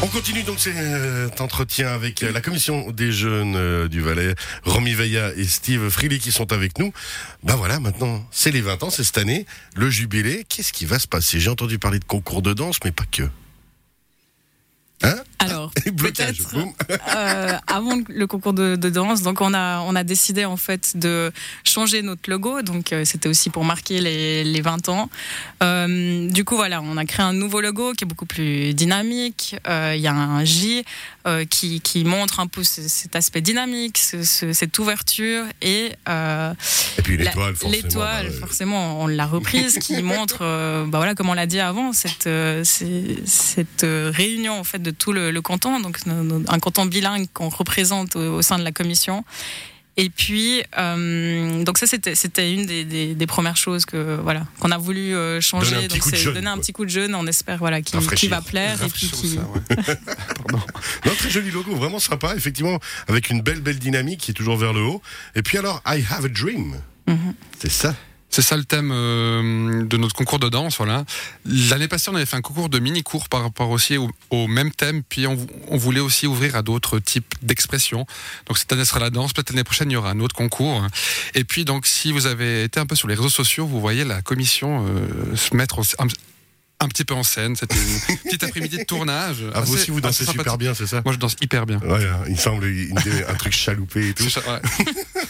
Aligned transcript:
On 0.00 0.06
continue 0.06 0.44
donc 0.44 0.60
cet 0.60 1.40
entretien 1.40 1.88
avec 1.88 2.20
la 2.20 2.40
commission 2.40 2.92
des 2.92 3.10
jeunes 3.10 3.56
euh, 3.56 3.88
du 3.88 4.00
Valais, 4.00 4.34
Romy 4.62 4.94
Veilla 4.94 5.32
et 5.34 5.42
Steve 5.42 5.90
Freely 5.90 6.20
qui 6.20 6.30
sont 6.30 6.52
avec 6.52 6.78
nous. 6.78 6.92
Ben 7.42 7.56
voilà, 7.56 7.80
maintenant 7.80 8.24
c'est 8.30 8.52
les 8.52 8.60
20 8.60 8.84
ans, 8.84 8.90
c'est 8.90 9.02
cette 9.02 9.18
année, 9.18 9.44
le 9.74 9.90
jubilé. 9.90 10.44
Qu'est-ce 10.48 10.72
qui 10.72 10.84
va 10.84 11.00
se 11.00 11.08
passer? 11.08 11.40
J'ai 11.40 11.50
entendu 11.50 11.80
parler 11.80 11.98
de 11.98 12.04
concours 12.04 12.42
de 12.42 12.52
danse, 12.52 12.78
mais 12.84 12.92
pas 12.92 13.06
que. 13.10 13.28
Hein? 15.02 15.16
Alors, 15.40 15.70
peut-être 15.96 16.54
euh, 17.16 17.52
avant 17.66 17.98
le 18.08 18.26
concours 18.26 18.52
de, 18.52 18.76
de 18.76 18.88
danse, 18.90 19.22
donc 19.22 19.40
on 19.40 19.54
a 19.54 19.80
on 19.80 19.94
a 19.94 20.02
décidé 20.04 20.44
en 20.44 20.56
fait 20.56 20.96
de 20.96 21.32
changer 21.64 22.02
notre 22.02 22.28
logo. 22.28 22.62
Donc 22.62 22.92
euh, 22.92 23.04
c'était 23.04 23.28
aussi 23.28 23.48
pour 23.50 23.64
marquer 23.64 24.00
les, 24.00 24.42
les 24.44 24.60
20 24.60 24.88
ans. 24.88 25.08
Euh, 25.62 26.28
du 26.30 26.44
coup 26.44 26.56
voilà, 26.56 26.82
on 26.82 26.96
a 26.96 27.04
créé 27.04 27.24
un 27.24 27.32
nouveau 27.32 27.60
logo 27.60 27.92
qui 27.92 28.04
est 28.04 28.06
beaucoup 28.06 28.26
plus 28.26 28.74
dynamique. 28.74 29.54
Il 29.68 30.00
y 30.00 30.06
a 30.08 30.12
un 30.14 30.44
J 30.44 30.84
qui 31.50 31.80
qui 31.82 32.04
montre 32.04 32.40
un 32.40 32.46
peu 32.46 32.64
ce- 32.64 32.88
cet 32.88 33.14
aspect 33.14 33.40
dynamique, 33.42 33.98
ce- 33.98 34.22
ce- 34.24 34.52
cette 34.52 34.78
ouverture 34.78 35.44
et 35.62 35.92
Et 36.98 37.02
puis 37.02 37.16
l'étoile, 37.16 37.54
forcément. 37.54 37.70
L'étoile, 37.82 38.26
bah, 38.30 38.36
forcément, 38.40 39.02
on 39.02 39.06
l'a 39.06 39.26
reprise, 39.26 39.78
qui 39.78 40.02
montre, 40.14 40.38
bah 40.40 40.98
voilà, 40.98 41.14
comme 41.14 41.28
on 41.28 41.34
l'a 41.34 41.46
dit 41.46 41.60
avant, 41.60 41.92
cette, 41.92 42.28
cette 43.26 43.84
réunion 43.84 44.58
en 44.58 44.64
fait 44.64 44.78
de 44.82 44.90
tout 44.90 45.12
le, 45.12 45.27
le 45.30 45.40
canton, 45.42 45.80
donc 45.80 45.98
un 46.48 46.58
canton 46.58 46.86
bilingue 46.86 47.26
qu'on 47.32 47.48
représente 47.48 48.16
au, 48.16 48.36
au 48.36 48.42
sein 48.42 48.58
de 48.58 48.64
la 48.64 48.72
commission. 48.72 49.24
Et 50.00 50.10
puis, 50.10 50.62
euh, 50.78 51.64
donc 51.64 51.76
ça 51.76 51.88
c'était 51.88 52.14
c'était 52.14 52.54
une 52.54 52.66
des, 52.66 52.84
des- 52.84 53.16
des 53.16 53.26
premières 53.26 53.56
choses 53.56 53.84
que 53.84 54.16
voilà 54.22 54.46
qu'on 54.60 54.70
a 54.70 54.78
voulu 54.78 55.12
euh, 55.12 55.40
changer. 55.40 55.72
Donner 55.74 55.84
un 55.86 55.88
petit 55.88 55.98
donc 55.98 56.08
c'est 56.08 56.16
jeune, 56.16 56.34
donner 56.34 56.46
un 56.46 56.52
quoi. 56.52 56.60
petit 56.62 56.72
coup 56.72 56.84
de 56.84 56.90
jeune. 56.90 57.14
On 57.16 57.26
espère 57.26 57.58
voilà 57.58 57.82
qui, 57.82 57.98
qui 58.14 58.28
va 58.28 58.40
plaire 58.40 58.80
et 58.80 58.88
puis 58.88 59.08
qui. 59.08 59.34
ça, 59.34 59.40
ouais. 59.40 59.76
Pardon. 60.36 60.64
Non, 61.04 61.12
très 61.18 61.30
joli 61.30 61.50
logo, 61.50 61.74
vraiment 61.74 61.98
sympa, 61.98 62.34
effectivement, 62.36 62.78
avec 63.08 63.28
une 63.30 63.40
belle, 63.40 63.60
belle 63.60 63.80
dynamique 63.80 64.20
qui 64.20 64.30
est 64.30 64.34
toujours 64.34 64.56
vers 64.56 64.72
le 64.72 64.82
haut. 64.82 65.02
Et 65.34 65.42
puis 65.42 65.58
alors, 65.58 65.82
I 65.84 66.04
have 66.10 66.24
a 66.24 66.28
dream. 66.28 66.76
Mhm. 67.08 67.34
C'est 67.58 67.72
ça. 67.72 67.96
C'est 68.30 68.42
ça 68.42 68.56
le 68.56 68.64
thème 68.64 68.90
euh, 68.92 69.84
de 69.84 69.96
notre 69.96 70.14
concours 70.14 70.38
de 70.38 70.48
danse. 70.48 70.76
Voilà. 70.76 71.04
L'année 71.46 71.88
passée, 71.88 72.10
on 72.10 72.14
avait 72.14 72.26
fait 72.26 72.36
un 72.36 72.42
concours 72.42 72.68
de 72.68 72.78
mini-cours 72.78 73.28
par 73.28 73.42
rapport 73.42 73.70
aussi 73.70 73.96
au, 73.96 74.10
au 74.30 74.46
même 74.46 74.70
thème. 74.70 75.02
Puis 75.02 75.26
on, 75.26 75.38
on 75.68 75.76
voulait 75.76 76.00
aussi 76.00 76.26
ouvrir 76.26 76.54
à 76.54 76.62
d'autres 76.62 76.98
types 76.98 77.34
d'expressions. 77.42 78.06
Donc 78.46 78.58
cette 78.58 78.72
année 78.72 78.84
sera 78.84 79.00
la 79.00 79.10
danse. 79.10 79.32
Peut-être 79.32 79.50
l'année 79.50 79.64
prochaine, 79.64 79.90
il 79.90 79.94
y 79.94 79.96
aura 79.96 80.10
un 80.10 80.20
autre 80.20 80.34
concours. 80.34 80.86
Et 81.34 81.44
puis 81.44 81.64
donc, 81.64 81.86
si 81.86 82.12
vous 82.12 82.26
avez 82.26 82.64
été 82.64 82.78
un 82.80 82.86
peu 82.86 82.94
sur 82.94 83.08
les 83.08 83.14
réseaux 83.14 83.30
sociaux, 83.30 83.66
vous 83.66 83.80
voyez 83.80 84.04
la 84.04 84.20
commission 84.20 84.86
euh, 84.86 85.34
se 85.34 85.56
mettre 85.56 85.80
un, 85.98 86.88
petit 86.88 87.04
peu 87.04 87.14
en 87.14 87.22
scène. 87.22 87.56
C'était 87.56 87.76
une 87.76 88.18
petite 88.24 88.42
après-midi 88.42 88.78
de 88.78 88.84
tournage. 88.84 89.44
Ah, 89.54 89.62
vous 89.62 89.74
aussi, 89.74 89.90
vous 89.90 90.02
dansez 90.02 90.26
super 90.26 90.58
bien, 90.58 90.74
c'est 90.74 90.86
ça 90.86 91.00
Moi, 91.04 91.14
je 91.14 91.18
danse 91.18 91.36
hyper 91.40 91.64
bien. 91.64 91.78
Ouais, 91.78 92.04
hein, 92.06 92.20
il 92.28 92.38
semble 92.38 92.66
un 92.66 93.34
truc 93.34 93.54
chaloupé 93.54 94.10
et 94.10 94.14
tout. 94.14 94.24
Ouais. 94.24 94.60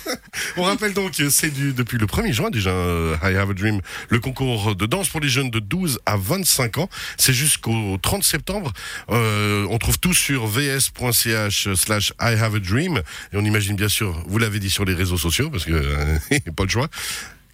On 0.57 0.63
rappelle 0.63 0.95
donc 0.95 1.15
c'est 1.31 1.51
depuis 1.75 1.99
le 1.99 2.07
1er 2.07 2.33
juin 2.33 2.51
déjà, 2.51 2.71
euh, 2.71 3.17
I 3.23 3.35
Have 3.37 3.51
a 3.51 3.55
Dream, 3.55 3.81
le 4.09 4.21
concours 4.21 4.75
de 4.75 4.87
danse 4.87 5.09
pour 5.09 5.21
les 5.21 5.29
jeunes 5.29 5.51
de 5.51 5.59
12 5.59 6.01
à 6.07 6.17
25 6.17 6.79
ans. 6.79 6.89
C'est 7.17 7.33
jusqu'au 7.33 7.97
30 8.03 8.23
septembre. 8.25 8.73
Euh, 9.11 9.67
on 9.71 9.79
trouve 9.79 9.99
tout 9.99 10.15
sur 10.15 10.47
vs.ch 10.47 11.75
slash 11.75 12.13
I 12.21 12.35
Have 12.35 12.57
a 12.57 12.59
Dream. 12.61 12.99
Et 13.33 13.37
on 13.37 13.45
imagine 13.45 13.77
bien 13.77 13.89
sûr, 13.89 14.23
vous 14.27 14.39
l'avez 14.39 14.59
dit 14.61 14.71
sur 14.71 14.85
les 14.85 14.95
réseaux 14.95 15.19
sociaux, 15.19 15.51
parce 15.51 15.65
que 15.65 15.73
euh, 15.73 16.19
pas 16.57 16.65
le 16.65 16.69
choix. 16.71 16.89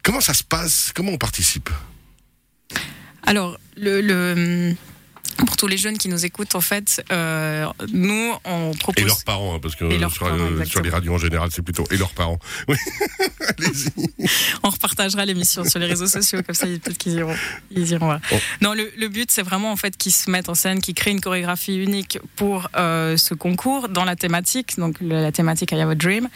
Comment 0.02 0.20
ça 0.20 0.34
se 0.34 0.42
passe? 0.44 0.92
Comment 0.94 1.12
on 1.12 1.18
participe? 1.18 1.70
Alors, 3.22 3.58
le- 3.76 4.74
pour 5.36 5.56
tous 5.56 5.66
les 5.66 5.76
jeunes 5.76 5.98
qui 5.98 6.08
nous 6.08 6.24
écoutent, 6.24 6.54
en 6.54 6.60
fait, 6.60 7.04
euh, 7.12 7.66
nous, 7.92 8.32
on 8.44 8.72
propose. 8.72 9.02
Et 9.02 9.06
leurs 9.06 9.24
parents, 9.24 9.54
hein, 9.54 9.58
parce 9.60 9.76
que 9.76 9.84
euh, 9.84 10.08
sur, 10.08 10.26
parents, 10.26 10.34
euh, 10.34 10.46
sur 10.46 10.60
exactement. 10.60 10.84
les 10.84 10.90
radios 10.90 11.14
en 11.14 11.18
général, 11.18 11.48
c'est 11.52 11.62
plutôt 11.62 11.84
et 11.90 11.96
leurs 11.96 12.12
parents. 12.12 12.38
Oui. 12.68 12.76
Allez-y. 13.58 14.28
On 14.62 14.70
repartagera 14.70 15.24
l'émission 15.26 15.64
sur 15.64 15.78
les 15.78 15.86
réseaux 15.86 16.06
sociaux, 16.06 16.40
comme 16.42 16.54
ça, 16.54 16.66
peut-être 16.66 16.96
qu'ils 16.96 17.14
iront. 17.14 17.36
Ils 17.70 17.90
iront. 17.90 18.18
Oh. 18.32 18.36
Non, 18.62 18.72
le, 18.72 18.90
le 18.96 19.08
but, 19.08 19.30
c'est 19.30 19.42
vraiment 19.42 19.70
en 19.70 19.76
fait 19.76 19.96
qu'ils 19.96 20.12
se 20.12 20.30
mettent 20.30 20.48
en 20.48 20.54
scène, 20.54 20.80
qu'ils 20.80 20.94
créent 20.94 21.10
une 21.10 21.20
chorégraphie 21.20 21.76
unique 21.76 22.18
pour 22.36 22.68
euh, 22.76 23.16
ce 23.16 23.34
concours 23.34 23.88
dans 23.88 24.04
la 24.04 24.16
thématique, 24.16 24.78
donc 24.78 24.96
la 25.00 25.32
thématique 25.32 25.72
I 25.72 25.80
Have 25.80 25.90
a 25.90 25.94
Dream, 25.94 26.28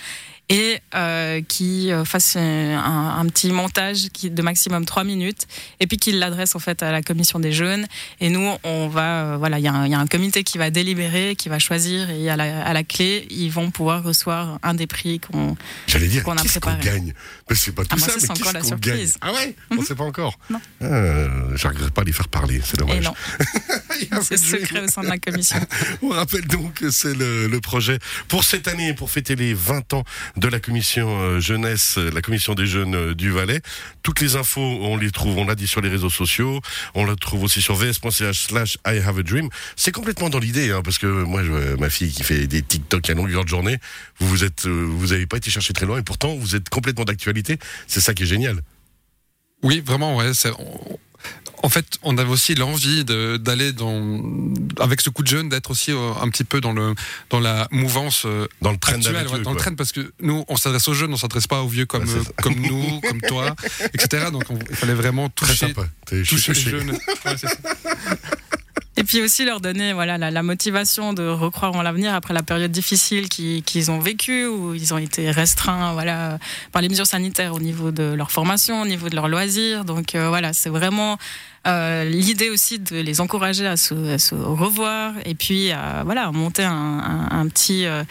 et 0.48 0.78
euh, 0.94 1.42
qui 1.46 1.92
euh, 1.92 2.04
fassent 2.04 2.36
un, 2.36 3.16
un 3.18 3.26
petit 3.26 3.50
montage 3.50 4.08
qui, 4.12 4.30
de 4.30 4.42
maximum 4.42 4.84
3 4.86 5.04
minutes, 5.04 5.42
et 5.80 5.86
puis 5.86 5.96
qu'ils 5.98 6.18
l'adressent 6.18 6.56
en 6.56 6.58
fait 6.58 6.82
à 6.82 6.90
la 6.90 7.02
commission 7.02 7.38
des 7.38 7.52
jeunes. 7.52 7.86
Et 8.20 8.30
nous, 8.30 8.50
on 8.64 8.88
va, 8.88 9.24
euh, 9.24 9.36
voilà, 9.36 9.58
il 9.58 9.64
y, 9.64 9.68
a 9.68 9.72
un- 9.74 9.86
il 9.86 9.92
y 9.92 9.94
a 9.94 9.98
un 9.98 10.06
comité 10.06 10.44
qui 10.44 10.56
va 10.58 10.70
délibérer, 10.70 11.36
qui 11.36 11.48
va 11.48 11.58
choisir, 11.58 12.08
et 12.10 12.30
à 12.30 12.36
la, 12.36 12.64
à 12.64 12.72
la 12.72 12.82
clé, 12.82 13.26
ils 13.30 13.50
vont 13.50 13.70
pouvoir 13.70 14.02
recevoir 14.02 14.58
un 14.62 14.74
des 14.74 14.86
prix 14.86 15.20
qu'on 15.20 15.56
J'allais 15.86 16.08
dire, 16.08 16.22
Qu'on 16.24 16.32
a 16.36 16.42
qu'est-ce 16.42 16.58
qu'on 16.60 16.70
préparé. 16.70 16.98
gagne? 17.00 17.14
Mais 17.50 17.56
c'est 17.56 17.72
pas 17.72 17.82
tout 17.82 17.88
Ah, 17.92 17.96
moi, 17.96 18.08
ça, 18.08 18.14
mais 18.14 18.20
c'est 18.20 18.30
encore 18.30 18.42
qu'est-ce 18.44 18.54
la 18.54 18.60
qu'on 18.62 18.68
gagne? 18.68 18.82
surprise. 18.82 19.16
Ah 19.20 19.32
ouais? 19.32 19.54
On 19.76 19.82
sait 19.82 19.94
pas 19.94 20.04
encore 20.04 20.38
Non. 20.50 20.60
Ah, 20.82 21.26
je 21.54 21.68
regrette 21.68 21.90
pas 21.90 22.02
de 22.02 22.06
les 22.06 22.12
faire 22.12 22.28
parler, 22.28 22.60
c'est 22.64 22.78
dommage. 22.78 22.96
Et 22.96 24.08
non, 24.14 24.20
c'est 24.22 24.36
secret 24.36 24.80
au 24.84 24.88
sein 24.88 25.02
de 25.02 25.08
la 25.08 25.18
commission. 25.18 25.58
On 26.02 26.08
rappelle 26.10 26.46
donc 26.46 26.74
que 26.74 26.90
c'est 26.90 27.14
le, 27.14 27.46
le 27.48 27.60
projet 27.60 27.98
pour 28.28 28.44
cette 28.44 28.68
année, 28.68 28.94
pour 28.94 29.10
fêter 29.10 29.34
les 29.36 29.54
20 29.54 29.92
ans 29.94 30.04
de 30.38 30.48
la 30.48 30.60
commission 30.60 31.20
euh, 31.20 31.40
jeunesse, 31.40 31.96
euh, 31.98 32.10
la 32.10 32.22
commission 32.22 32.54
des 32.54 32.66
jeunes 32.66 32.94
euh, 32.94 33.14
du 33.14 33.30
Valais. 33.30 33.60
Toutes 34.02 34.20
les 34.20 34.36
infos, 34.36 34.60
on 34.60 34.96
les 34.96 35.10
trouve, 35.10 35.36
on 35.36 35.44
l'a 35.44 35.54
dit 35.54 35.66
sur 35.66 35.80
les 35.80 35.88
réseaux 35.88 36.10
sociaux, 36.10 36.60
on 36.94 37.04
la 37.04 37.16
trouve 37.16 37.42
aussi 37.42 37.60
sur 37.60 37.74
vs.ch 37.74 38.46
slash 38.46 38.78
I 38.86 38.98
have 38.98 39.18
a 39.18 39.22
dream. 39.22 39.48
C'est 39.76 39.92
complètement 39.92 40.30
dans 40.30 40.38
l'idée, 40.38 40.70
hein, 40.70 40.82
parce 40.82 40.98
que 40.98 41.06
moi, 41.06 41.42
ma 41.78 41.90
fille 41.90 42.12
qui 42.12 42.22
fait 42.22 42.46
des 42.46 42.62
TikTok 42.62 43.10
à 43.10 43.14
longueur 43.14 43.44
de 43.44 43.48
journée, 43.48 43.78
vous 44.18 44.28
vous 44.28 44.44
êtes, 44.44 44.66
vous 44.66 45.12
avez 45.12 45.26
pas 45.26 45.36
été 45.36 45.50
chercher 45.50 45.72
très 45.72 45.86
loin 45.86 45.98
et 45.98 46.02
pourtant 46.02 46.34
vous 46.34 46.54
êtes 46.54 46.68
complètement 46.68 47.04
d'actualité. 47.04 47.58
C'est 47.86 48.00
ça 48.00 48.14
qui 48.14 48.22
est 48.22 48.26
génial. 48.26 48.62
Oui, 49.62 49.82
vraiment, 49.84 50.16
ouais. 50.16 50.32
En 51.64 51.68
fait, 51.68 51.86
on 52.04 52.16
avait 52.18 52.30
aussi 52.30 52.54
l'envie 52.54 53.04
d'aller 53.04 53.72
dans, 53.72 54.20
avec 54.78 55.00
ce 55.00 55.10
coup 55.10 55.24
de 55.24 55.28
jeune, 55.28 55.48
d'être 55.48 55.72
aussi 55.72 55.90
euh, 55.90 56.12
un 56.22 56.28
petit 56.28 56.44
peu 56.44 56.60
dans 56.60 56.72
le 56.72 56.94
dans 57.30 57.40
la 57.40 57.66
mouvance 57.72 58.22
euh, 58.26 58.46
Dans 58.62 58.70
le 58.70 58.78
trend 58.78 58.92
actuelle, 58.94 59.26
ouais, 59.26 59.40
dans 59.40 59.50
le 59.52 59.56
trend, 59.56 59.74
parce 59.74 59.90
que 59.90 60.12
nous, 60.20 60.44
on 60.46 60.56
s'adresse 60.56 60.86
aux 60.86 60.94
jeunes, 60.94 61.12
on 61.12 61.16
s'adresse 61.16 61.48
pas 61.48 61.62
aux 61.62 61.68
vieux 61.68 61.84
comme 61.86 62.08
euh, 62.08 62.22
comme 62.42 62.54
nous, 62.60 63.00
comme 63.00 63.20
toi, 63.22 63.56
etc. 63.92 64.26
Donc, 64.30 64.44
on- 64.50 64.58
il 64.70 64.76
fallait 64.76 64.94
vraiment 64.94 65.28
Très 65.30 65.48
toucher, 65.48 65.66
sympa. 65.66 65.88
Toucher 66.06 66.52
les 66.52 66.60
jeunes. 66.60 66.90
Ouais, 67.24 67.34
puis 69.08 69.22
aussi 69.22 69.44
leur 69.44 69.60
donner 69.60 69.92
voilà, 69.92 70.18
la, 70.18 70.30
la 70.30 70.42
motivation 70.42 71.12
de 71.14 71.26
recroire 71.26 71.74
en 71.74 71.82
l'avenir 71.82 72.14
après 72.14 72.34
la 72.34 72.42
période 72.42 72.70
difficile 72.70 73.28
qui- 73.28 73.62
qu'ils 73.64 73.90
ont 73.90 73.98
vécue, 73.98 74.46
où 74.46 74.74
ils 74.74 74.92
ont 74.94 74.98
été 74.98 75.30
restreints 75.30 75.94
voilà, 75.94 76.38
par 76.72 76.82
les 76.82 76.88
mesures 76.88 77.06
sanitaires 77.06 77.54
au 77.54 77.60
niveau 77.60 77.90
de 77.90 78.02
leur 78.14 78.30
formation, 78.30 78.82
au 78.82 78.86
niveau 78.86 79.08
de 79.08 79.16
leurs 79.16 79.28
loisirs. 79.28 79.84
Donc 79.84 80.14
euh, 80.14 80.28
voilà, 80.28 80.52
c'est 80.52 80.70
vraiment 80.70 81.16
euh, 81.66 82.04
l'idée 82.04 82.50
aussi 82.50 82.78
de 82.78 82.96
les 83.00 83.20
encourager 83.20 83.66
à 83.66 83.76
se, 83.76 83.94
à 84.14 84.18
se 84.18 84.34
revoir 84.34 85.14
et 85.24 85.34
puis 85.34 85.72
à 85.72 86.02
voilà, 86.04 86.30
monter 86.30 86.62
un, 86.64 86.70
un- 86.72 87.28
un 87.40 87.48
petit... 87.48 87.86
euh, 87.86 88.04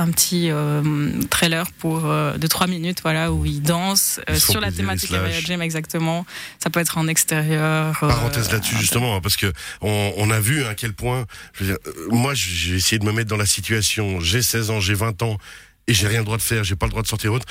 un 0.00 0.10
petit 0.10 0.50
euh, 0.50 0.82
trailer 1.30 1.70
pour 1.72 2.06
euh, 2.06 2.36
de 2.38 2.46
trois 2.46 2.66
minutes 2.66 3.00
voilà 3.02 3.32
où 3.32 3.44
ils 3.46 3.62
dansent 3.62 4.18
euh, 4.28 4.34
Ils 4.34 4.40
se 4.40 4.46
font 4.46 4.52
sur 4.52 4.60
la 4.60 4.72
thématique 4.72 5.12
Jam 5.46 5.62
exactement. 5.62 6.26
Ça 6.62 6.70
peut 6.70 6.80
être 6.80 6.98
en 6.98 7.06
extérieur 7.08 7.98
Parenthèse 8.00 8.50
là-dessus 8.52 8.76
justement 8.76 9.16
hein, 9.16 9.20
parce 9.20 9.36
que 9.36 9.52
on, 9.80 10.12
on 10.16 10.30
a 10.30 10.40
vu 10.40 10.64
à 10.64 10.74
quel 10.74 10.92
point 10.92 11.26
je 11.54 11.64
veux 11.64 11.70
dire, 11.70 11.78
moi 12.10 12.32
j'ai 12.34 12.74
essayé 12.76 12.98
de 12.98 13.04
me 13.04 13.12
mettre 13.12 13.28
dans 13.30 13.36
la 13.36 13.46
situation. 13.46 14.20
J'ai 14.20 14.42
16 14.42 14.70
ans 14.70 14.80
j'ai 14.80 14.94
20 14.94 15.22
ans 15.22 15.38
et 15.86 15.94
j'ai 15.94 16.08
rien 16.08 16.18
le 16.20 16.24
droit 16.24 16.36
de 16.36 16.42
faire 16.42 16.64
j'ai 16.64 16.76
pas 16.76 16.86
le 16.86 16.90
droit 16.90 17.02
de 17.02 17.08
sortir 17.08 17.32
autre. 17.32 17.46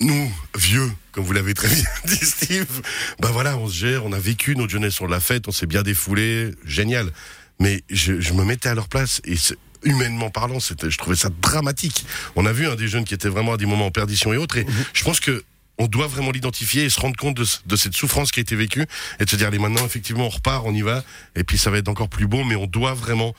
Nous 0.00 0.30
vieux 0.56 0.90
comme 1.12 1.24
vous 1.24 1.32
l'avez 1.32 1.54
très 1.54 1.68
bien 1.68 1.84
dit 2.04 2.16
Steve 2.16 2.82
ben 3.20 3.30
voilà 3.30 3.56
on 3.56 3.66
se 3.68 3.74
gère 3.74 4.04
on 4.04 4.12
a 4.12 4.18
vécu 4.18 4.54
notre 4.54 4.70
jeunesse 4.70 5.00
on 5.00 5.06
l'a 5.06 5.20
faite 5.20 5.48
on 5.48 5.52
s'est 5.52 5.66
bien 5.66 5.82
défoulé 5.82 6.52
génial. 6.64 7.10
Mais 7.58 7.82
je, 7.88 8.20
je 8.20 8.34
me 8.34 8.44
mettais 8.44 8.68
à 8.68 8.74
leur 8.74 8.86
place 8.88 9.22
et 9.24 9.36
c'est- 9.36 9.56
humainement 9.82 10.30
parlant 10.30 10.60
c'était 10.60 10.90
je 10.90 10.98
trouvais 10.98 11.16
ça 11.16 11.30
dramatique 11.40 12.04
on 12.34 12.46
a 12.46 12.52
vu 12.52 12.66
un 12.66 12.74
des 12.74 12.88
jeunes 12.88 13.04
qui 13.04 13.14
étaient 13.14 13.28
vraiment 13.28 13.54
à 13.54 13.56
des 13.56 13.66
moments 13.66 13.86
en 13.86 13.90
perdition 13.90 14.32
et 14.32 14.36
autres 14.36 14.58
et 14.58 14.66
je 14.92 15.04
pense 15.04 15.20
que 15.20 15.44
on 15.78 15.88
doit 15.88 16.06
vraiment 16.06 16.30
l'identifier 16.30 16.84
et 16.84 16.90
se 16.90 16.98
rendre 16.98 17.16
compte 17.16 17.36
de 17.36 17.76
cette 17.76 17.94
souffrance 17.94 18.32
qui 18.32 18.40
a 18.40 18.42
été 18.42 18.56
vécue 18.56 18.86
et 19.20 19.24
de 19.24 19.30
se 19.30 19.36
dire 19.36 19.48
allez 19.48 19.58
maintenant 19.58 19.84
effectivement 19.84 20.26
on 20.26 20.30
repart, 20.30 20.64
on 20.64 20.72
y 20.72 20.80
va 20.80 21.04
et 21.34 21.44
puis 21.44 21.58
ça 21.58 21.70
va 21.70 21.78
être 21.78 21.88
encore 21.88 22.08
plus 22.08 22.26
beau 22.26 22.44
mais 22.44 22.56
on 22.56 22.66
doit 22.66 22.94
vraiment 22.94 23.34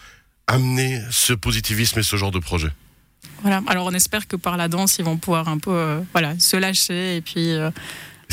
amener 0.48 1.02
ce 1.12 1.34
positivisme 1.34 2.00
et 2.00 2.04
ce 2.04 2.16
genre 2.16 2.32
de 2.32 2.40
projet. 2.40 2.70
Voilà. 3.42 3.62
Alors 3.68 3.86
on 3.86 3.92
espère 3.92 4.28
que 4.28 4.36
par 4.36 4.58
la 4.58 4.68
danse, 4.68 4.98
ils 4.98 5.06
vont 5.06 5.18
pouvoir 5.18 5.48
un 5.48 5.60
peu 5.60 5.72
euh, 5.72 6.00
voilà, 6.14 6.38
se 6.40 6.58
lâcher 6.58 7.18
et 7.18 7.22
puis 7.22 7.52
euh, 7.52 7.70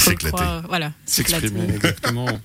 S'éclater. 0.04 0.60
Voilà, 0.68 0.92
s'éclater. 1.06 1.48
S'exprimer, 1.48 1.74
exactement. 1.74 2.40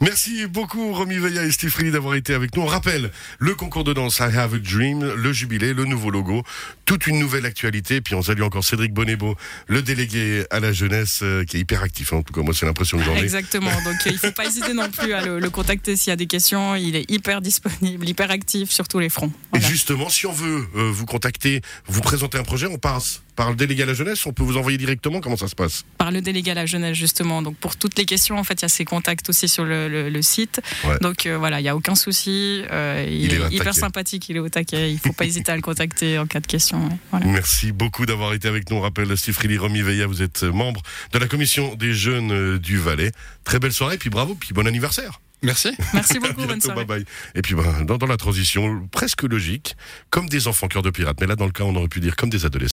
Merci 0.00 0.46
beaucoup 0.46 0.92
Romy 0.92 1.18
Veilla 1.18 1.44
et 1.44 1.50
Free 1.50 1.90
d'avoir 1.90 2.14
été 2.14 2.34
avec 2.34 2.56
nous. 2.56 2.62
On 2.62 2.66
rappelle 2.66 3.10
le 3.38 3.54
concours 3.54 3.84
de 3.84 3.92
danse 3.92 4.18
I 4.18 4.36
Have 4.36 4.54
a 4.54 4.58
Dream, 4.58 5.04
le 5.14 5.32
jubilé, 5.32 5.72
le 5.74 5.84
nouveau 5.84 6.10
logo, 6.10 6.42
toute 6.84 7.06
une 7.06 7.18
nouvelle 7.18 7.46
actualité. 7.46 8.00
Puis 8.00 8.14
on 8.14 8.22
salue 8.22 8.42
encore 8.42 8.64
Cédric 8.64 8.92
Bonebo, 8.92 9.36
le 9.66 9.82
délégué 9.82 10.44
à 10.50 10.60
la 10.60 10.72
jeunesse, 10.72 11.20
euh, 11.22 11.44
qui 11.44 11.56
est 11.56 11.60
hyper 11.60 11.82
actif. 11.82 12.12
hein. 12.12 12.16
En 12.18 12.22
tout 12.22 12.32
cas, 12.32 12.42
moi 12.42 12.54
c'est 12.54 12.66
l'impression 12.66 12.98
que 12.98 13.04
j'en 13.04 13.14
ai. 13.14 13.20
Exactement. 13.20 13.70
Donc 13.84 13.96
euh, 14.06 14.10
il 14.10 14.18
faut 14.18 14.32
pas 14.32 14.44
hésiter 14.46 14.74
non 14.74 14.90
plus 14.90 15.12
à 15.14 15.24
le, 15.24 15.38
le 15.38 15.50
contacter 15.50 15.96
s'il 15.96 16.10
y 16.10 16.12
a 16.12 16.16
des 16.16 16.26
questions. 16.26 16.74
Il 16.74 16.96
est 16.96 17.10
hyper 17.10 17.40
disponible, 17.40 18.08
hyper 18.08 18.30
actif 18.30 18.70
sur 18.70 18.88
tous 18.88 18.98
les 18.98 19.08
fronts. 19.08 19.32
Et 19.56 19.60
justement, 19.60 20.08
si 20.08 20.26
on 20.26 20.32
veut 20.32 20.66
euh, 20.76 20.90
vous 20.92 21.06
contacter, 21.06 21.62
vous 21.86 22.00
présenter 22.00 22.38
un 22.38 22.42
projet, 22.44 22.66
on 22.66 22.78
passe 22.78 23.22
par 23.36 23.50
le 23.50 23.56
délégué 23.56 23.82
à 23.82 23.86
la 23.86 23.94
jeunesse, 23.94 24.24
on 24.26 24.32
peut 24.32 24.42
vous 24.42 24.56
envoyer 24.56 24.78
directement. 24.78 25.20
Comment 25.20 25.36
ça 25.36 25.48
se 25.48 25.54
passe? 25.54 25.84
Par 25.98 26.10
le 26.10 26.20
délégué 26.20 26.50
à 26.52 26.54
la 26.54 26.66
jeunesse 26.66 26.96
justement. 26.96 27.42
Donc 27.42 27.56
pour 27.56 27.76
toutes 27.76 27.98
les 27.98 28.04
questions, 28.04 28.38
en 28.38 28.44
fait, 28.44 28.54
il 28.54 28.62
y 28.62 28.64
a 28.64 28.68
ses 28.68 28.84
contacts 28.84 29.28
aussi 29.28 29.48
sur 29.48 29.64
le, 29.64 29.88
le- 29.88 30.08
le 30.08 30.22
site. 30.22 30.60
Ouais. 30.84 30.98
Donc 31.00 31.26
euh, 31.26 31.36
voilà, 31.38 31.60
il 31.60 31.64
y 31.64 31.68
a 31.68 31.76
aucun 31.76 31.94
souci. 31.94 32.62
Euh, 32.70 33.04
il, 33.08 33.24
Il 33.24 33.32
est 33.34 33.36
hyper 33.50 33.66
taquet. 33.66 33.80
sympathique, 33.80 34.28
il 34.28 34.36
est 34.36 34.40
au 34.40 34.48
taquet. 34.48 34.92
Il 34.92 34.98
faut 34.98 35.12
pas 35.12 35.24
hésiter 35.26 35.50
à 35.52 35.56
le 35.56 35.62
contacter 35.62 36.18
en 36.18 36.26
cas 36.26 36.40
de 36.40 36.46
question. 36.46 36.82
ouais. 36.86 36.96
Voilà. 37.10 37.26
Merci 37.26 37.72
beaucoup 37.72 38.06
d'avoir 38.06 38.34
été 38.34 38.48
avec 38.48 38.70
nous. 38.70 38.76
On 38.76 38.80
rappelle, 38.80 39.16
Steve 39.16 39.34
Frilly, 39.34 39.58
Romy 39.58 39.82
Veilla, 39.82 40.06
vous 40.06 40.22
êtes 40.22 40.42
membre 40.44 40.82
de 41.12 41.18
la 41.18 41.26
commission 41.26 41.74
des 41.74 41.92
jeunes 41.92 42.32
euh, 42.32 42.58
du 42.58 42.78
Valais. 42.78 43.10
Très 43.44 43.58
belle 43.58 43.72
soirée, 43.72 43.98
puis 43.98 44.10
bravo, 44.10 44.34
puis 44.34 44.54
bon 44.54 44.66
anniversaire. 44.66 45.20
Merci. 45.42 45.72
Merci 45.92 46.18
beaucoup, 46.20 46.36
bonne 46.36 46.46
bientôt, 46.46 46.68
soirée. 46.68 46.84
bye 46.86 46.98
bye. 47.00 47.04
Et 47.34 47.42
puis 47.42 47.54
ben, 47.54 47.84
dans, 47.84 47.98
dans 47.98 48.06
la 48.06 48.16
transition, 48.16 48.88
presque 48.90 49.24
logique, 49.24 49.76
comme 50.08 50.26
des 50.28 50.48
enfants 50.48 50.68
cœur 50.68 50.80
de 50.80 50.88
pirate. 50.88 51.18
Mais 51.20 51.26
là, 51.26 51.36
dans 51.36 51.44
le 51.44 51.50
cas, 51.52 51.64
on 51.64 51.76
aurait 51.76 51.88
pu 51.88 52.00
dire 52.00 52.16
comme 52.16 52.30
des 52.30 52.46
adolescents. 52.46 52.62